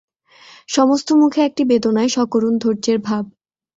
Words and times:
সমস্ত 0.69 1.07
মুখে 1.13 1.41
একটি 1.43 1.63
বেদনায় 1.65 2.09
সকরুণ 2.09 2.53
ধৈর্যের 2.57 2.99
ভাব। 2.99 3.23